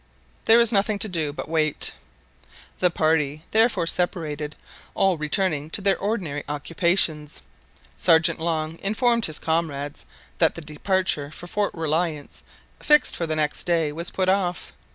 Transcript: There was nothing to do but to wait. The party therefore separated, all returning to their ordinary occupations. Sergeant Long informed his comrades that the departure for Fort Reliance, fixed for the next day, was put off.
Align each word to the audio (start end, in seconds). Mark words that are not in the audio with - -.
There 0.45 0.57
was 0.57 0.71
nothing 0.71 0.97
to 0.97 1.07
do 1.07 1.31
but 1.31 1.43
to 1.45 1.51
wait. 1.51 1.91
The 2.79 2.89
party 2.89 3.43
therefore 3.51 3.85
separated, 3.85 4.55
all 4.95 5.15
returning 5.15 5.69
to 5.69 5.79
their 5.81 5.95
ordinary 5.99 6.43
occupations. 6.49 7.43
Sergeant 7.99 8.39
Long 8.39 8.79
informed 8.79 9.27
his 9.27 9.37
comrades 9.37 10.07
that 10.39 10.55
the 10.55 10.61
departure 10.61 11.29
for 11.29 11.45
Fort 11.45 11.75
Reliance, 11.75 12.41
fixed 12.79 13.15
for 13.15 13.27
the 13.27 13.35
next 13.35 13.65
day, 13.65 13.91
was 13.91 14.09
put 14.09 14.27
off. 14.27 14.73